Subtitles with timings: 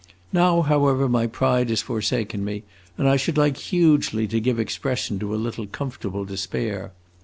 [0.33, 2.63] Now, however, my pride has forsaken me,
[2.97, 6.91] and I should like hugely to give expression to a little comfortable despair.